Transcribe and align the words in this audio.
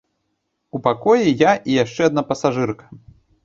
У 0.79 0.81
пакоі 0.87 1.35
я 1.43 1.53
і 1.69 1.77
яшчэ 1.83 2.11
адна 2.11 2.27
пасажырка. 2.33 2.85